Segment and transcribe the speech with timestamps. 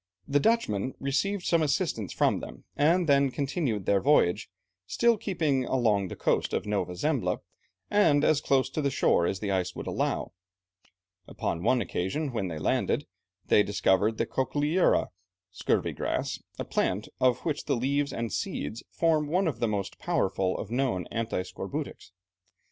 [0.27, 4.49] The Dutchmen received some assistance from them, and then continued their voyage,
[4.87, 7.37] still keeping along the coast of Nova Zembla,
[7.87, 10.31] and as close in shore as the ice would allow.
[11.27, 13.05] Upon one occasion when they landed,
[13.45, 15.09] they discovered the cochlearia
[15.51, 19.99] (scurvy grass), a plant of which the leaves and seeds form one of the most
[19.99, 22.09] powerful of known anti scorbutics.